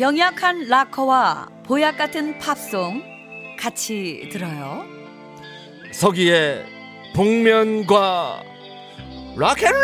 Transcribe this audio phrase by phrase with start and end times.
[0.00, 3.02] 병약한 락커와 보약 같은 팝송
[3.58, 4.86] 같이 들어요.
[5.92, 6.64] 서기의
[7.14, 8.42] 복면과
[9.36, 9.80] 락앤롤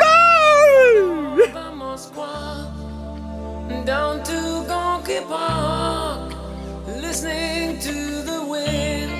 [3.84, 6.34] down to Gonky Park,
[6.88, 7.92] listening to
[8.24, 9.12] the wind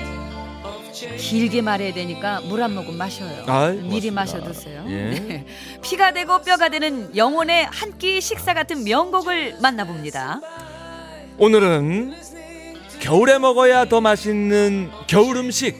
[0.65, 1.17] of change.
[1.29, 3.43] 길게 말해야 되니까 물 한 모금 마셔요.
[3.45, 4.09] 아이, 미리.
[4.09, 4.83] 마셔두세요.
[4.87, 5.09] 예.
[5.13, 5.45] 네.
[5.83, 10.41] 피가 되고 뼈가 되는 영혼의 한 끼 식사 같은 명곡을 만나봅니다.
[11.39, 12.15] 오늘은
[12.99, 15.75] 겨울에 먹어야 더 맛있는 겨울 음식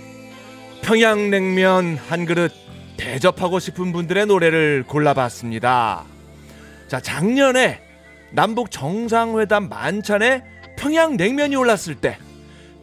[0.84, 2.54] 평양냉면 한 그릇
[2.96, 6.06] 대접하고 싶은 분들의 노래를 골라봤습니다.
[6.88, 7.82] 자 작년에
[8.32, 10.44] 남북 정상회담 만찬에
[10.78, 12.20] 평양냉면이 올랐을 때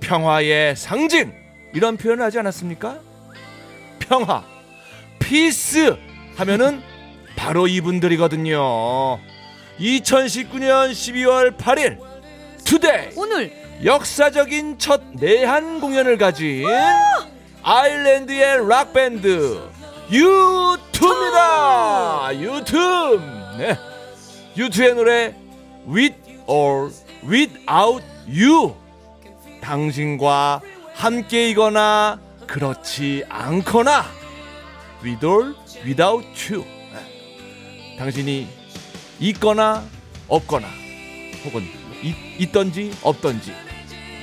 [0.01, 1.33] 평화의 상징
[1.75, 2.99] 이런 표현을 하지 않았습니까?
[4.01, 4.45] 평화,
[5.21, 5.97] 피스
[6.37, 6.83] 하면은
[7.37, 9.21] 바로 이분들이거든요.
[9.79, 12.14] 2019년 12월 8일
[12.65, 13.53] today 오늘
[13.85, 16.65] 역사적인 첫 내한 공연을 가진
[17.63, 19.61] 아일랜드의 락 밴드
[20.11, 21.61] U2입니다.
[22.35, 23.21] U2.
[23.59, 23.77] 네.
[24.57, 25.35] U2의 노래
[25.89, 26.91] With or
[27.29, 28.75] Without You.
[29.61, 30.61] 당신과
[30.95, 34.05] 함께이거나 그렇지 않거나
[35.03, 35.55] With or
[35.85, 36.65] Without You.
[36.93, 37.97] 네.
[37.99, 38.47] 당신이
[39.21, 39.83] 있거나
[40.29, 40.69] 없거나
[41.45, 41.67] 혹은
[42.05, 43.53] 있, 있던지 없던지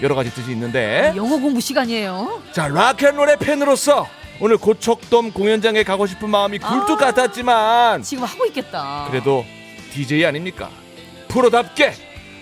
[0.01, 2.41] 여러 가지 뜻이 있는데 영어 공부 시간이에요.
[2.53, 4.07] 자 락앤롤의 팬으로서
[4.39, 7.05] 오늘 고척돔 공연장에 가고 싶은 마음이 굴뚝 아.
[7.05, 9.07] 같았지만 지금 하고 있겠다.
[9.09, 9.45] 그래도
[9.93, 10.69] DJ 아닙니까
[11.27, 11.93] 프로답게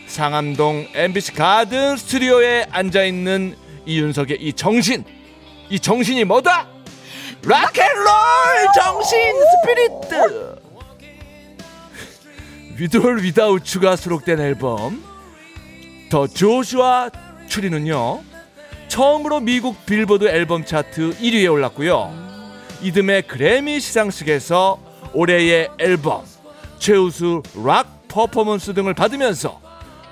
[0.08, 5.04] 상암동 MBC 가든 스튜디오에 앉아 있는 이윤석의 이 정신
[5.70, 6.68] 이 정신이 뭐다
[7.44, 8.06] 락앤롤
[8.76, 9.18] 정신
[9.52, 10.59] spirit
[12.78, 15.09] With or Without You가 수록된 앨범
[16.09, 17.12] The Joshua
[17.47, 18.22] Tree는요
[18.88, 22.12] 처음으로 미국 빌보드 앨범 차트 1위에 올랐고요.
[22.81, 24.80] 이듬해 그래미 시상식에서
[25.14, 26.24] 올해의 앨범
[26.80, 29.62] 최우수 락 퍼포먼스 등을 받으면서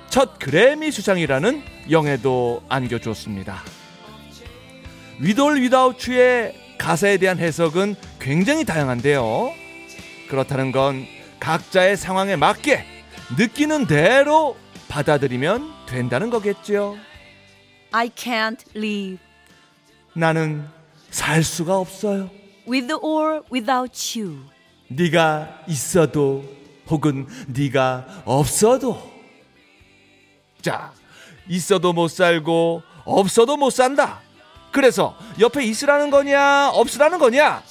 [0.09, 3.64] 첫 그래미 수상이라는 영예도 안겨줬습니다.
[5.19, 9.52] 위돌 위다우츠의 가사에 대한 해석은 굉장히 다양한데요.
[10.29, 11.08] 그렇다는 건
[11.40, 12.85] 각자의 상황에 맞게
[13.35, 14.56] 느끼는 대로
[14.90, 16.98] 받아들이면 된다는 거겠죠.
[17.92, 19.18] I can't live
[20.14, 20.68] 나는
[21.09, 22.30] 살 수가 없어요.
[22.68, 24.44] with or without you.
[24.90, 26.44] 네가 있어도
[26.90, 29.02] 혹은 네가 없어도
[30.62, 30.92] 자
[31.47, 34.22] 있어도 못 살고 없어도 못 산다.
[34.72, 37.64] 그래서 옆에 있으라는 거냐 없으라는 거냐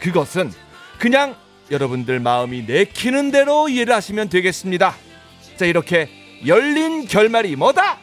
[0.00, 0.52] 그것은
[0.98, 1.34] 그냥
[1.70, 4.94] 여러분들 마음이 내키는 대로 이해를 하시면 되겠습니다.
[5.56, 7.98] 자 이렇게 열린 결말이 뭐다?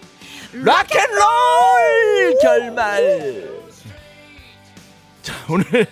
[0.54, 3.50] 락앤롤 결말.
[5.22, 5.88] 자 오늘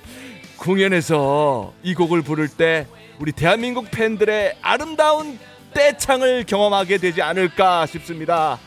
[0.58, 2.88] 공연에서 이 곡을 부를 때
[3.20, 5.40] 우리 대한민국 팬들의 아름다운
[5.74, 8.60] 떼창을 경험하게 되지 않을까 싶습니다.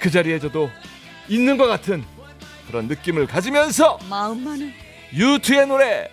[0.00, 0.70] 그 자리에 저도
[1.28, 2.04] 있는 것 같은
[2.66, 4.72] 그런 느낌을 가지면서 마음만은
[5.12, 6.08] 유투의 노래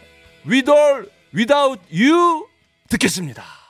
[0.45, 2.47] With or Without You
[2.89, 3.60] 듣겠습니다.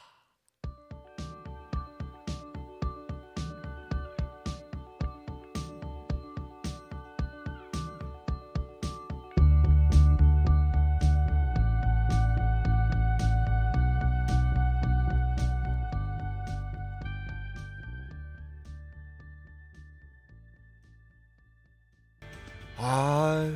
[22.84, 23.52] 아,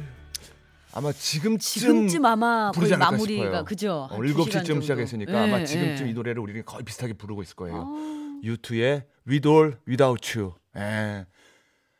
[0.94, 3.66] 아마 지금쯤 지금쯤 아마 거의 마무리가 싶어요.
[3.66, 4.08] 그죠?
[4.12, 4.82] 어, 한두 시간 7시쯤 정도.
[4.82, 6.12] 시작했으니까 아마 예, 지금쯤 예.
[6.12, 7.78] 이 노래를 우리는 거의 비슷하게 부르고 있을 거예요.
[7.78, 8.40] 아.
[8.44, 10.54] 유투의 With or Without You.
[10.78, 11.26] 예.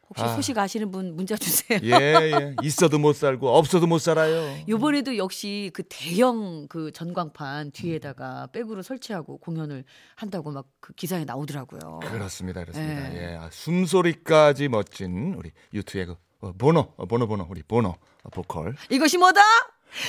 [0.08, 0.36] 혹시 아.
[0.36, 1.80] 소식 아시는 분 문자 주세요.
[1.84, 2.56] 예, 예.
[2.62, 4.56] 있어도 못 살고 없어도 못 살아요.
[4.70, 9.84] 요번에도 역시 그 대형 그 전광판 뒤에다가 백으로 설치하고 공연을
[10.16, 12.02] 한다고 막 그 기사에 나오더라고요.
[12.04, 12.62] 그렇습니다.
[12.62, 13.14] 그렇습니다.
[13.16, 13.32] 예.
[13.32, 13.36] 예.
[13.38, 16.18] 아, 숨소리까지 멋진 우리 유투의 그 어,
[16.58, 18.76] 보노 어, 보노 보노 우리 보노 어, 보컬.
[18.90, 19.42] 이것이 뭐다?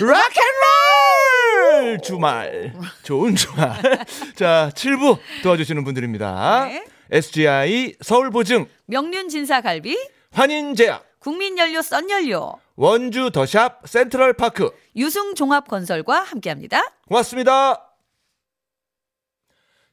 [0.00, 2.00] 락앤롤!
[2.02, 2.74] 주말.
[3.02, 3.80] 좋은 주말.
[4.36, 6.66] 자 7부 도와주시는 분들입니다.
[6.66, 6.84] 네.
[7.10, 8.66] SGI 서울보증.
[8.86, 9.96] 명륜 진사갈비,
[10.32, 11.04] 환인제약.
[11.20, 14.70] 국민연료 썬연료, 원주 더샵 센트럴파크.
[14.94, 16.80] 유승종합건설과 함께합니다.
[17.08, 17.82] 고맙습니다.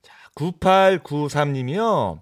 [0.04, 2.20] 자, 9893님이요.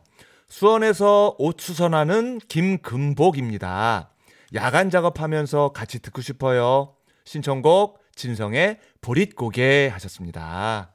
[0.51, 4.09] 수원에서 옷 수선하는 김금복입니다.
[4.53, 6.93] 야간 작업하면서 같이 듣고 싶어요.
[7.23, 10.91] 신청곡 진성의 보릿고개 하셨습니다.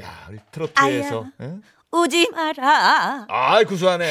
[0.00, 1.26] 야, 우리 트로트에서.
[1.42, 1.60] 응?
[1.92, 3.26] 오지 마라.
[3.28, 4.10] 아이, 구수하네.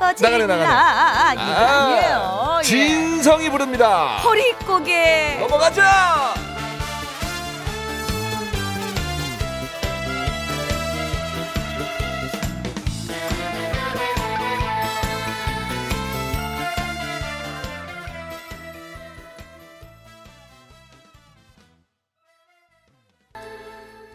[0.00, 0.64] 나가네, 나가네.
[0.64, 1.32] 나.
[1.34, 2.56] 이거 아니에요.
[2.60, 2.62] 예.
[2.62, 4.16] 진성이 부릅니다.
[4.20, 5.36] 허리고개.
[5.38, 6.49] 넘어가자!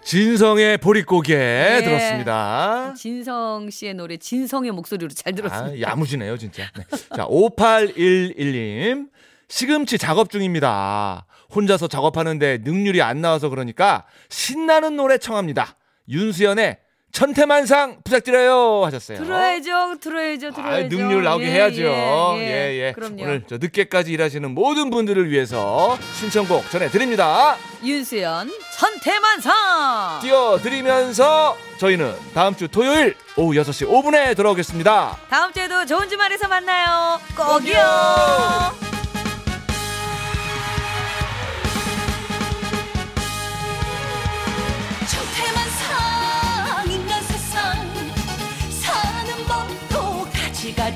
[0.06, 1.82] 진성의 보릿고개 네.
[1.84, 2.94] 들었습니다.
[2.96, 5.88] 진성 씨의 노래 진성의 목소리로 잘 들었습니다.
[5.88, 6.70] 아, 야무지네요, 진짜.
[6.78, 6.84] 네.
[7.16, 9.10] 자, 5811님.
[9.48, 11.26] 시금치 작업 중입니다.
[11.56, 15.76] 혼자서 작업하는데 능률이 안 나와서 그러니까 신나는 노래 청합니다.
[16.08, 16.78] 윤수연의
[17.16, 19.20] 천태만상 부탁드려요 하셨어요.
[19.20, 20.98] 들어야죠, 들어야죠, 아, 들어야죠.
[20.98, 21.82] 능률 나오게 예, 해야죠.
[21.82, 22.88] 예, 예, 예.
[22.88, 22.92] 예.
[22.92, 23.24] 그럼요.
[23.24, 27.56] 오늘 저 늦게까지 일하시는 모든 분들을 위해서 신청곡 전해드립니다.
[27.86, 30.20] 윤수연 천태만상.
[30.24, 35.18] 띄워드리면서 저희는 다음 주 토요일 오후 6시 5분에 돌아오겠습니다.
[35.30, 37.22] 다음 주에도 좋은 주말에서 만나요.
[37.38, 38.85] 꼭이요.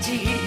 [0.01, 0.38] de